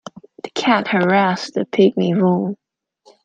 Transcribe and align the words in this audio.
The 0.43 0.49
cat 0.55 0.87
harassed 0.87 1.53
the 1.53 1.63
pygmy 1.65 2.19
vole. 2.19 2.57